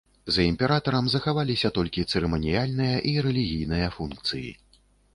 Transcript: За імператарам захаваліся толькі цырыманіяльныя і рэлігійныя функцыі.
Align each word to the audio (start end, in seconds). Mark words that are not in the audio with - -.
За 0.35 0.45
імператарам 0.51 1.09
захаваліся 1.15 1.71
толькі 1.77 2.07
цырыманіяльныя 2.15 2.97
і 3.13 3.15
рэлігійныя 3.29 3.95
функцыі. 4.01 4.51